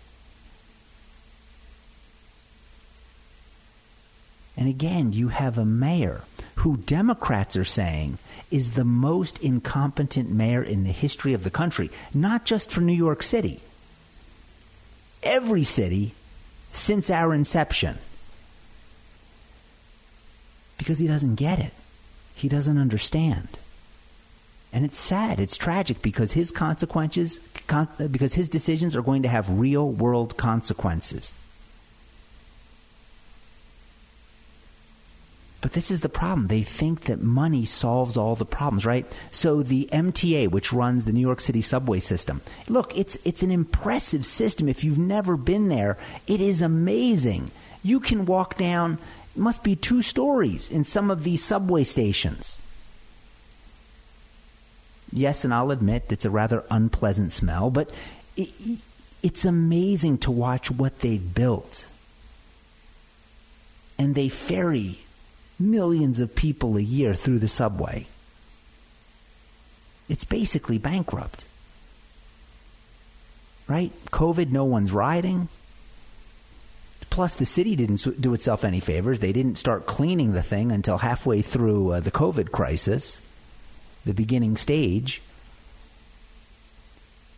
[4.57, 6.23] And again, you have a mayor
[6.57, 8.19] who Democrats are saying
[8.51, 12.93] is the most incompetent mayor in the history of the country, not just for New
[12.93, 13.61] York City.
[15.23, 16.13] Every city
[16.71, 17.97] since our inception.
[20.77, 21.73] Because he doesn't get it.
[22.35, 23.49] He doesn't understand.
[24.73, 27.41] And it's sad, it's tragic because his consequences
[28.11, 31.37] because his decisions are going to have real world consequences.
[35.63, 36.49] But this is the problem.
[36.49, 39.07] They think that money solves all the problems, right?
[39.31, 43.53] So the MTA, which runs the New York City subway system, look, it's it's an
[43.53, 44.69] impressive system.
[44.69, 47.53] If you've never been there, it is amazing.
[47.85, 48.99] You can walk down,
[49.37, 52.61] must be two stories in some of these subway stations.
[55.13, 57.91] Yes, and I'll admit it's a rather unpleasant smell, but
[58.37, 58.51] it,
[59.23, 61.87] it's amazing to watch what they've built.
[63.99, 65.01] And they ferry
[65.59, 68.07] millions of people a year through the subway.
[70.09, 71.45] It's basically bankrupt.
[73.69, 73.93] Right?
[74.07, 75.49] COVID, no one's riding.
[77.13, 79.21] Plus, the city didn't do itself any favors.
[79.21, 83.21] They didn't start cleaning the thing until halfway through uh, the COVID crisis,
[84.07, 85.21] the beginning stage.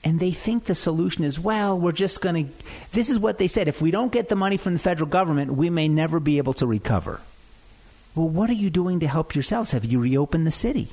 [0.04, 2.52] And they think the solution is well, we're just going to.
[2.92, 3.66] This is what they said.
[3.66, 6.54] If we don't get the money from the federal government, we may never be able
[6.54, 7.20] to recover.
[8.14, 9.72] Well, what are you doing to help yourselves?
[9.72, 10.90] Have you reopened the city?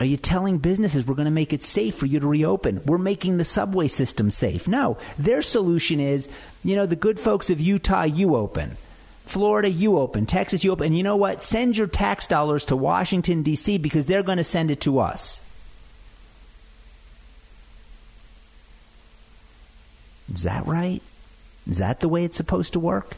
[0.00, 2.82] Are you telling businesses we're going to make it safe for you to reopen?
[2.84, 4.66] We're making the subway system safe.
[4.66, 6.28] No, their solution is,
[6.64, 8.76] you know, the good folks of Utah, you open.
[9.24, 10.26] Florida, you open.
[10.26, 10.86] Texas, you open.
[10.86, 11.42] And you know what?
[11.42, 13.78] Send your tax dollars to Washington, D.C.
[13.78, 15.40] because they're going to send it to us.
[20.32, 21.02] Is that right?
[21.68, 23.16] Is that the way it's supposed to work?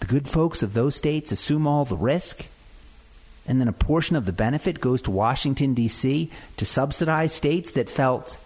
[0.00, 2.46] The good folks of those states assume all the risk,
[3.46, 6.30] and then a portion of the benefit goes to Washington, D.C.
[6.56, 8.38] to subsidize states that felt,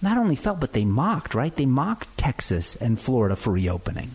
[0.00, 1.54] not only felt, but they mocked, right?
[1.54, 4.12] They mocked Texas and Florida for reopening.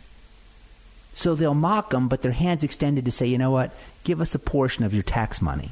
[1.13, 3.73] So they'll mock them, but their hands extended to say, you know what?
[4.03, 5.71] Give us a portion of your tax money.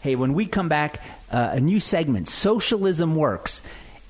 [0.00, 1.00] Hey, when we come back,
[1.30, 3.62] uh, a new segment, Socialism Works.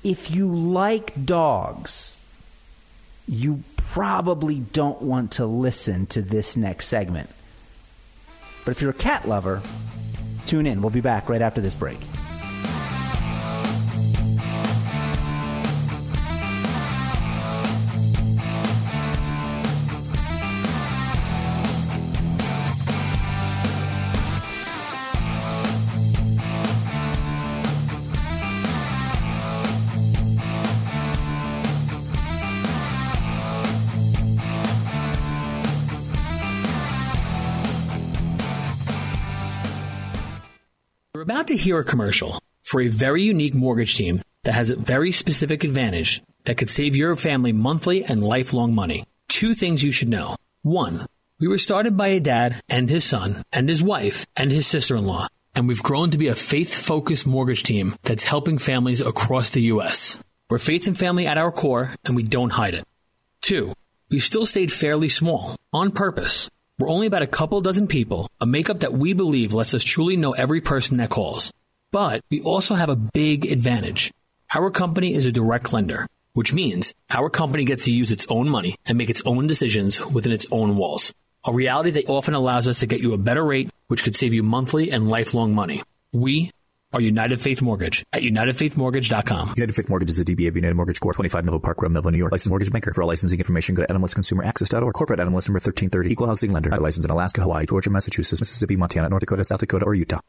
[0.03, 2.17] If you like dogs,
[3.27, 7.29] you probably don't want to listen to this next segment.
[8.65, 9.61] But if you're a cat lover,
[10.45, 10.81] tune in.
[10.81, 11.99] We'll be back right after this break.
[41.55, 45.63] To hear a commercial for a very unique mortgage team that has a very specific
[45.63, 49.05] advantage that could save your family monthly and lifelong money.
[49.29, 50.35] Two things you should know.
[50.63, 51.05] One,
[51.39, 55.27] we were started by a dad and his son and his wife and his sister-in-law,
[55.55, 60.19] and we've grown to be a faith-focused mortgage team that's helping families across the U.S.
[60.49, 62.85] We're faith and family at our core, and we don't hide it.
[63.41, 63.73] Two,
[64.09, 68.45] we've still stayed fairly small, on purpose, we're only about a couple dozen people, a
[68.45, 71.53] makeup that we believe lets us truly know every person that calls.
[71.91, 74.11] But we also have a big advantage.
[74.53, 78.49] Our company is a direct lender, which means our company gets to use its own
[78.49, 81.13] money and make its own decisions within its own walls.
[81.45, 84.33] A reality that often allows us to get you a better rate, which could save
[84.33, 85.81] you monthly and lifelong money.
[86.11, 86.51] We
[86.95, 89.53] are United Faith Mortgage at UnitedFaithMortgage.com.
[89.57, 91.15] United Faith Mortgage is a DBA of United Mortgage Corp.
[91.15, 92.31] 25 Melville Park Road, Melville, New York.
[92.31, 92.93] Licensed mortgage banker.
[92.93, 94.93] For all licensing information, go to NMLSConsumerAccess.org.
[94.93, 96.11] Corporate NMLS number 1330.
[96.11, 96.73] Equal housing lender.
[96.73, 100.21] I license in Alaska, Hawaii, Georgia, Massachusetts, Mississippi, Montana, North Dakota, South Dakota, or Utah.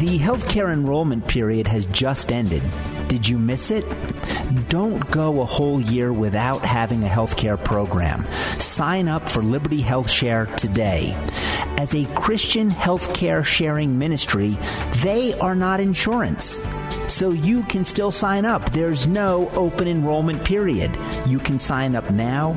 [0.00, 2.62] The healthcare enrollment period has just ended.
[3.08, 3.84] Did you miss it?
[4.70, 8.26] Don't go a whole year without having a healthcare program.
[8.58, 11.14] Sign up for Liberty Health Share today.
[11.80, 14.58] As a Christian healthcare sharing ministry,
[14.96, 16.60] they are not insurance.
[17.08, 18.70] so you can still sign up.
[18.70, 20.94] There's no open enrollment period.
[21.26, 22.52] You can sign up now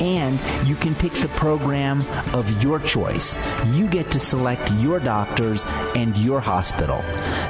[0.00, 3.36] and you can pick the program of your choice.
[3.74, 5.62] You get to select your doctors
[5.94, 7.02] and your hospital.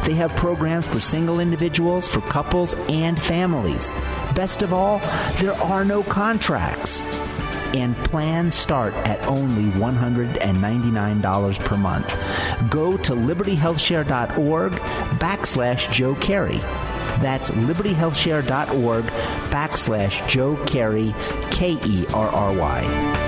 [0.04, 3.92] They have programs for single individuals, for couples, and families.
[4.34, 4.98] Best of all,
[5.36, 7.02] there are no contracts
[7.74, 12.16] and plans start at only $199 per month.
[12.70, 16.58] Go to libertyhealthshare.org backslash Joe Kerry.
[17.20, 21.14] That's libertyhealthshare.org backslash Joe Kerry,
[21.50, 23.27] K E R R Y.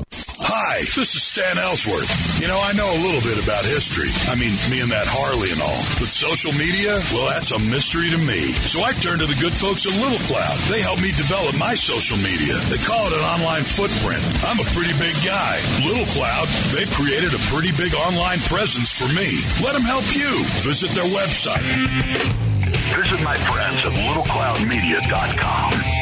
[0.51, 2.11] Hi, this is Stan Ellsworth.
[2.43, 4.11] You know, I know a little bit about history.
[4.27, 5.79] I mean, me and that Harley and all.
[5.95, 8.51] But social media, well, that's a mystery to me.
[8.67, 10.59] So I turned to the good folks at Little Cloud.
[10.67, 12.59] They helped me develop my social media.
[12.67, 14.19] They call it an online footprint.
[14.43, 15.63] I'm a pretty big guy.
[15.87, 19.31] Little Cloud, they've created a pretty big online presence for me.
[19.63, 20.43] Let them help you.
[20.67, 21.63] Visit their website.
[22.91, 26.00] Visit my friends at littlecloudmedia.com.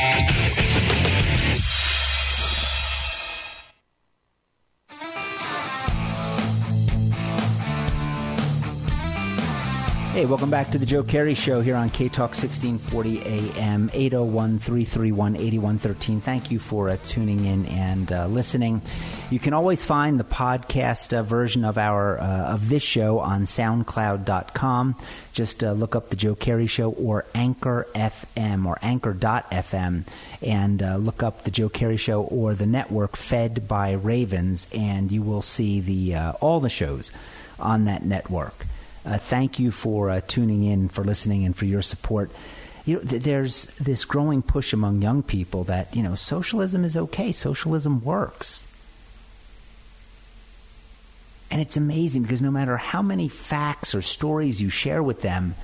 [10.20, 13.22] Hey, welcome back to the Joe Kerry Show here on K Talk 1640
[13.58, 16.20] AM, 801 331 8113.
[16.20, 18.82] Thank you for uh, tuning in and uh, listening.
[19.30, 23.44] You can always find the podcast uh, version of our uh, of this show on
[23.44, 24.98] SoundCloud.com.
[25.32, 30.06] Just uh, look up the Joe Kerry Show or Anchor FM or Anchor.fm
[30.42, 35.14] and uh, look up the Joe Kerry Show or the network Fed by Ravens, and
[35.14, 37.14] you will see the all the shows
[37.58, 38.66] on that network.
[39.10, 42.30] Uh, thank you for uh, tuning in, for listening, and for your support.
[42.86, 46.96] You know, th- there's this growing push among young people that you know socialism is
[46.96, 48.68] okay, socialism works,
[51.50, 55.56] and it's amazing because no matter how many facts or stories you share with them,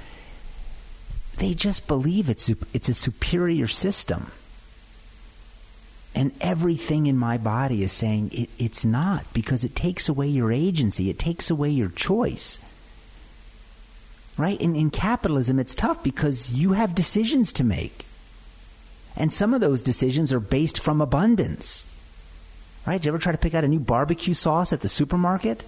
[1.37, 4.31] they just believe it's it's a superior system.
[6.15, 10.51] And everything in my body is saying it, it's not because it takes away your
[10.51, 12.57] agency, it takes away your choice
[14.38, 14.59] right?
[14.59, 18.05] In, in capitalism, it's tough because you have decisions to make.
[19.15, 21.88] And some of those decisions are based from abundance.
[22.86, 23.01] Right?
[23.01, 25.63] Did you ever try to pick out a new barbecue sauce at the supermarket?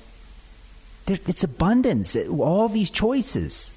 [1.05, 2.15] There, it's abundance.
[2.15, 3.72] All these choices.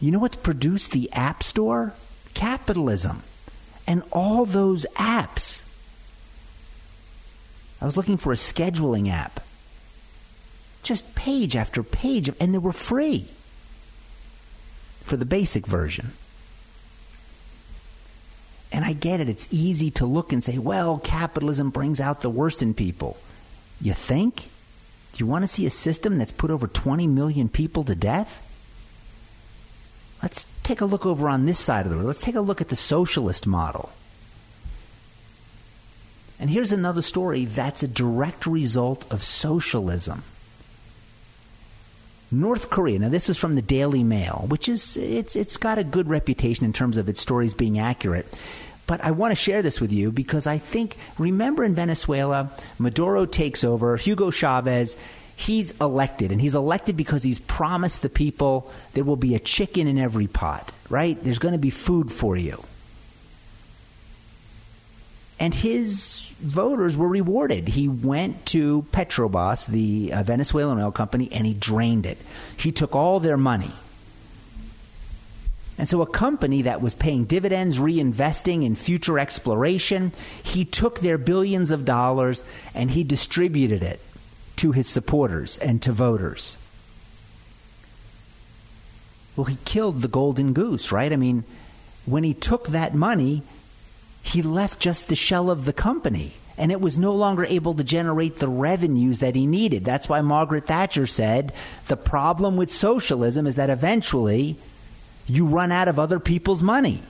[0.00, 1.92] You know what's produced the App Store?
[2.32, 3.22] Capitalism.
[3.86, 5.64] And all those apps.
[7.80, 9.40] I was looking for a scheduling app
[10.82, 13.28] just page after page, and they were free
[15.04, 16.12] for the basic version.
[18.70, 19.28] And I get it.
[19.28, 23.16] It's easy to look and say, well, capitalism brings out the worst in people.
[23.80, 24.48] You think?
[25.12, 28.44] Do you want to see a system that's put over 20 million people to death?
[30.22, 32.08] Let's take a look over on this side of the world.
[32.08, 33.90] Let's take a look at the socialist model.
[36.38, 40.22] And here's another story that's a direct result of socialism.
[42.30, 42.98] North Korea.
[42.98, 46.64] Now, this was from the Daily Mail, which is it's it's got a good reputation
[46.64, 48.26] in terms of its stories being accurate.
[48.86, 53.26] But I want to share this with you because I think remember in Venezuela, Maduro
[53.26, 54.96] takes over, Hugo Chavez.
[55.36, 59.86] He's elected, and he's elected because he's promised the people there will be a chicken
[59.86, 61.22] in every pot, right?
[61.22, 62.64] There's going to be food for you.
[65.38, 67.68] And his voters were rewarded.
[67.68, 72.18] He went to Petrobras, the uh, Venezuelan oil company, and he drained it.
[72.56, 73.72] He took all their money.
[75.78, 80.12] And so, a company that was paying dividends, reinvesting in future exploration,
[80.42, 82.42] he took their billions of dollars
[82.74, 84.00] and he distributed it
[84.56, 86.56] to his supporters and to voters.
[89.36, 91.12] Well, he killed the golden goose, right?
[91.12, 91.44] I mean,
[92.06, 93.42] when he took that money,
[94.28, 97.84] he left just the shell of the company and it was no longer able to
[97.84, 99.84] generate the revenues that he needed.
[99.84, 101.52] That's why Margaret Thatcher said
[101.86, 104.56] the problem with socialism is that eventually
[105.28, 107.00] you run out of other people's money.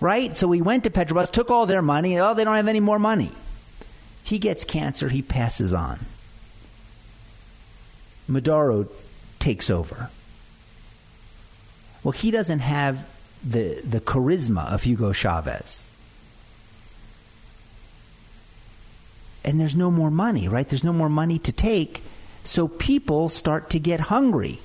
[0.00, 0.36] Right?
[0.36, 2.18] So he went to Petrobras, took all their money.
[2.20, 3.32] Oh, they don't have any more money.
[4.22, 5.98] He gets cancer, he passes on.
[8.28, 8.86] Maduro
[9.40, 10.10] takes over.
[12.04, 13.08] Well, he doesn't have
[13.42, 15.82] the, the charisma of Hugo Chavez.
[19.44, 20.68] And there's no more money, right?
[20.68, 22.02] There's no more money to take.
[22.44, 24.60] So people start to get hungry.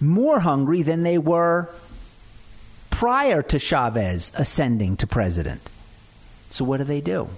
[0.00, 1.68] More hungry than they were
[2.90, 5.68] prior to Chavez ascending to president.
[6.50, 7.28] So what do they do?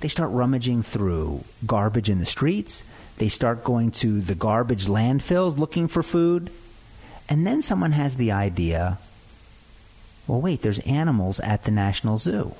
[0.00, 2.82] They start rummaging through garbage in the streets.
[3.18, 6.50] They start going to the garbage landfills looking for food.
[7.28, 8.98] And then someone has the idea
[10.26, 12.54] well, wait, there's animals at the National Zoo.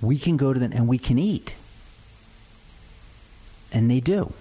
[0.00, 1.54] We can go to them and we can eat.
[3.72, 4.32] And they do.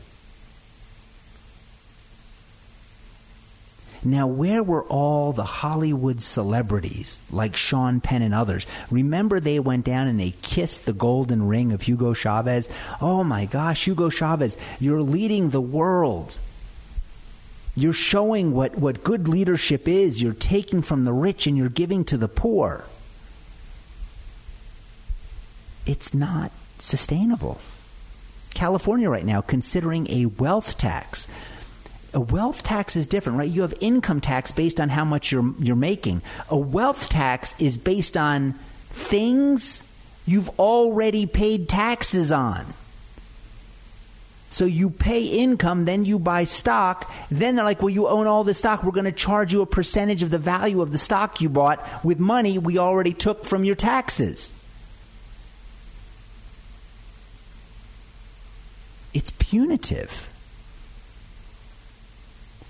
[4.03, 8.65] Now, where were all the Hollywood celebrities like Sean Penn and others?
[8.89, 12.69] Remember, they went down and they kissed the golden ring of Hugo Chavez?
[13.01, 16.37] Oh my gosh, Hugo Chavez, you're leading the world.
[17.75, 20.21] You're showing what, what good leadership is.
[20.21, 22.85] You're taking from the rich and you're giving to the poor.
[25.87, 27.59] It's not sustainable.
[28.53, 31.27] California, right now, considering a wealth tax.
[32.13, 33.49] A wealth tax is different, right?
[33.49, 36.21] You have income tax based on how much you're, you're making.
[36.49, 38.53] A wealth tax is based on
[38.89, 39.81] things
[40.25, 42.65] you've already paid taxes on.
[44.49, 47.11] So you pay income, then you buy stock.
[47.29, 48.83] Then they're like, well, you own all the stock.
[48.83, 52.03] We're going to charge you a percentage of the value of the stock you bought
[52.03, 54.51] with money we already took from your taxes.
[59.13, 60.27] It's punitive.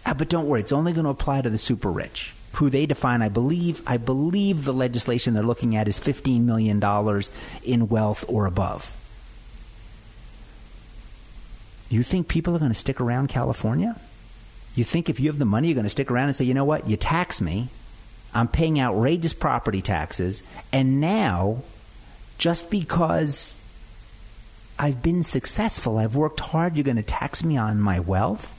[0.05, 2.85] Ah, but don't worry, it's only going to apply to the super rich, who they
[2.85, 6.81] define, I believe, I believe the legislation they're looking at is $15 million
[7.63, 8.93] in wealth or above.
[11.89, 13.99] You think people are going to stick around California?
[14.75, 16.53] You think if you have the money, you're going to stick around and say, you
[16.53, 17.67] know what, you tax me,
[18.33, 21.63] I'm paying outrageous property taxes, and now,
[22.37, 23.55] just because
[24.79, 28.53] I've been successful, I've worked hard, you're going to tax me on my wealth?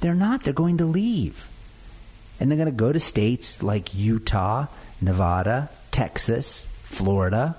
[0.00, 0.42] They're not.
[0.42, 1.48] They're going to leave.
[2.40, 4.66] And they're going to go to states like Utah,
[5.00, 7.56] Nevada, Texas, Florida,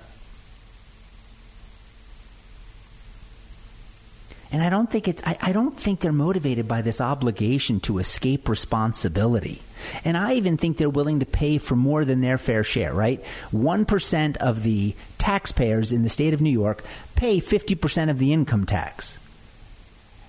[4.54, 7.98] And I don't think it, I, I don't think they're motivated by this obligation to
[7.98, 9.64] escape responsibility.
[10.06, 13.22] And I even think they're willing to pay for more than their fair share, right?
[13.52, 16.84] 1% of the taxpayers in the state of New York
[17.16, 19.18] pay 50% of the income tax.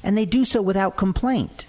[0.03, 1.67] And they do so without complaint.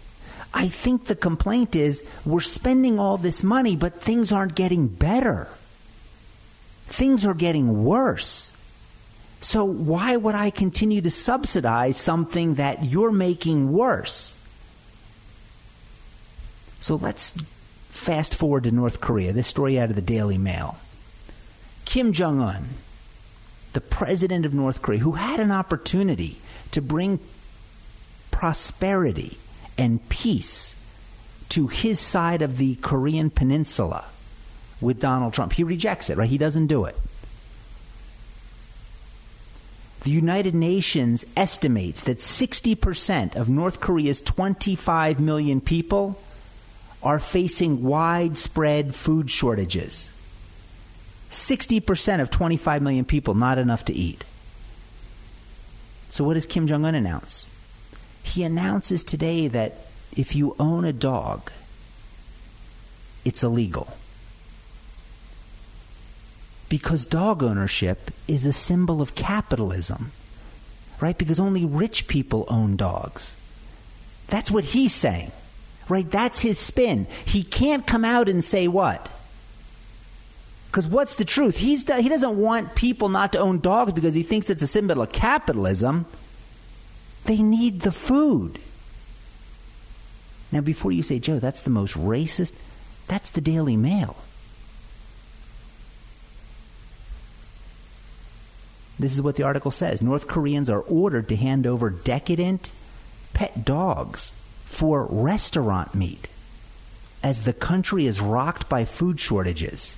[0.53, 5.49] I think the complaint is we're spending all this money, but things aren't getting better.
[6.87, 8.53] Things are getting worse.
[9.45, 14.33] So why would I continue to subsidize something that you're making worse?
[16.79, 17.33] So let's
[17.89, 19.33] fast forward to North Korea.
[19.33, 20.77] This story out of the Daily Mail.
[21.85, 22.69] Kim Jong un,
[23.73, 26.37] the president of North Korea, who had an opportunity
[26.71, 27.19] to bring
[28.31, 29.37] prosperity
[29.77, 30.75] and peace
[31.49, 34.05] to his side of the Korean peninsula
[34.81, 35.53] with Donald Trump.
[35.53, 36.27] He rejects it, right?
[36.27, 36.97] He doesn't do it.
[40.05, 46.21] The United Nations estimates that 60% of North Korea's 25 million people
[47.01, 50.11] are facing widespread food shortages.
[51.31, 54.23] 60% of 25 million people, not enough to eat.
[56.11, 57.47] So, what does Kim Jong un announce?
[58.21, 61.51] He announces today that if you own a dog,
[63.25, 63.91] it's illegal
[66.75, 70.11] because dog ownership is a symbol of capitalism,
[70.99, 71.17] right?
[71.17, 73.37] Because only rich people own dogs.
[74.27, 75.31] That's what he's saying,
[75.87, 76.11] right?
[76.11, 77.07] That's his spin.
[77.23, 79.07] He can't come out and say what?
[80.67, 81.59] Because what's the truth?
[81.59, 85.01] He's, he doesn't want people not to own dogs because he thinks it's a symbol
[85.01, 86.05] of capitalism.
[87.23, 88.59] They need the food.
[90.51, 92.51] Now, before you say, Joe, that's the most racist,
[93.07, 94.17] that's the Daily Mail.
[98.97, 102.71] This is what the article says North Koreans are ordered to hand over decadent
[103.33, 104.31] pet dogs
[104.63, 106.27] for restaurant meat
[107.21, 109.95] as the country is rocked by food shortages.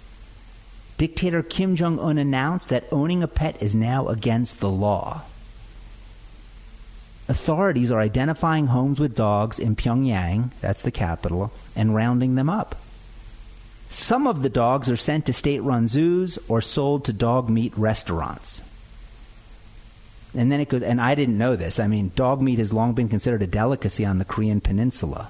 [0.98, 5.24] Dictator Kim Jong un announced that owning a pet is now against the law.
[7.30, 12.76] Authorities are identifying homes with dogs in Pyongyang, that's the capital, and rounding them up.
[13.90, 17.78] Some of the dogs are sent to state run zoos or sold to dog meat
[17.78, 18.62] restaurants.
[20.38, 21.80] And then it goes, and I didn't know this.
[21.80, 25.30] I mean, dog meat has long been considered a delicacy on the Korean Peninsula.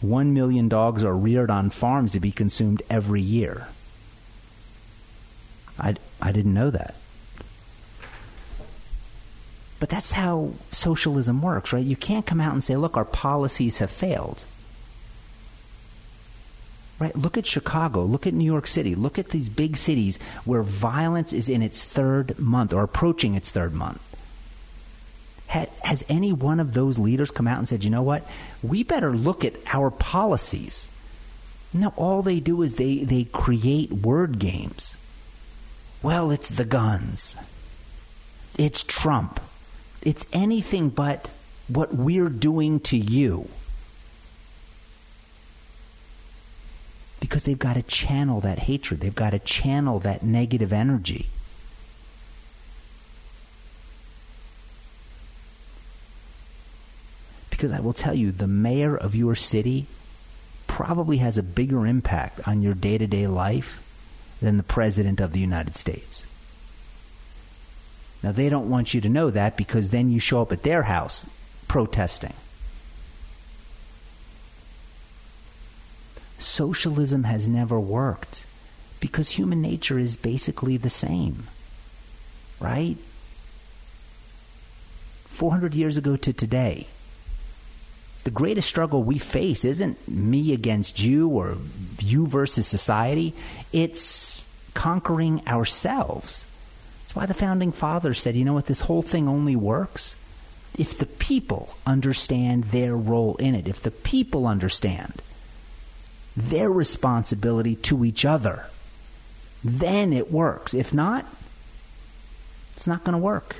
[0.00, 3.66] One million dogs are reared on farms to be consumed every year.
[5.80, 6.94] I, I didn't know that.
[9.80, 11.84] But that's how socialism works, right?
[11.84, 14.44] You can't come out and say, look, our policies have failed.
[16.98, 17.14] Right?
[17.16, 18.02] Look at Chicago.
[18.02, 18.94] Look at New York City.
[18.94, 23.50] Look at these big cities where violence is in its third month or approaching its
[23.50, 24.02] third month.
[25.46, 28.28] has any one of those leaders come out and said, you know what?
[28.62, 30.88] We better look at our policies.
[31.72, 34.96] No, all they do is they, they create word games.
[36.02, 37.36] Well, it's the guns.
[38.56, 39.40] It's Trump.
[40.02, 41.30] It's anything but
[41.68, 43.48] what we're doing to you.
[47.28, 51.28] Because they've got to channel that hatred, they've got to channel that negative energy.
[57.50, 59.88] Because I will tell you, the mayor of your city
[60.66, 63.84] probably has a bigger impact on your day to day life
[64.40, 66.24] than the President of the United States.
[68.22, 70.84] Now, they don't want you to know that because then you show up at their
[70.84, 71.26] house
[71.66, 72.32] protesting.
[76.38, 78.46] Socialism has never worked
[79.00, 81.48] because human nature is basically the same,
[82.60, 82.96] right?
[85.26, 86.86] 400 years ago to today,
[88.24, 91.56] the greatest struggle we face isn't me against you or
[92.00, 93.34] you versus society,
[93.72, 94.42] it's
[94.74, 96.44] conquering ourselves.
[97.02, 100.14] That's why the founding fathers said, you know what, this whole thing only works
[100.76, 105.22] if the people understand their role in it, if the people understand
[106.36, 108.66] their responsibility to each other,
[109.64, 110.74] then it works.
[110.74, 111.26] If not,
[112.72, 113.56] it's not going to work.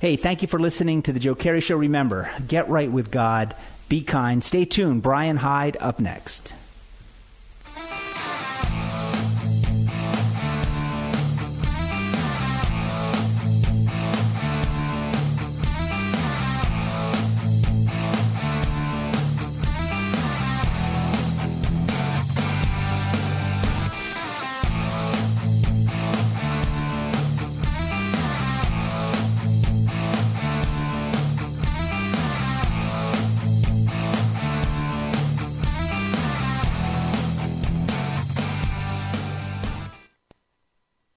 [0.00, 1.76] Hey, thank you for listening to the Joe Kerry Show.
[1.76, 3.56] Remember, get right with God,
[3.88, 5.02] be kind, stay tuned.
[5.02, 6.52] Brian Hyde up next.